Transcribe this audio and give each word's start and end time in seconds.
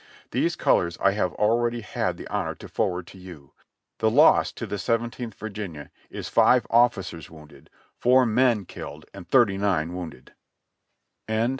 These 0.31 0.55
colors 0.55 0.97
I 0.99 1.11
have 1.11 1.31
already 1.33 1.81
had 1.81 2.17
the 2.17 2.25
honor 2.27 2.55
to 2.55 2.67
forward 2.67 3.05
to 3.05 3.19
you. 3.19 3.53
The 3.99 4.09
loss 4.09 4.51
to 4.53 4.65
the 4.65 4.79
Seventeenth 4.79 5.35
Virginia 5.35 5.91
is 6.09 6.27
five 6.27 6.65
officers 6.71 7.29
wounded, 7.29 7.69
four 7.99 8.25
men 8.25 8.65
killed 8.65 9.05
and 9.13 9.29
thirty 9.29 9.59
nine 9.59 9.93
wounded." 9.93 10.33